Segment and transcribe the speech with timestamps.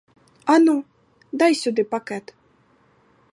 [0.53, 0.77] Ану,
[1.39, 2.25] дай сюди пакет.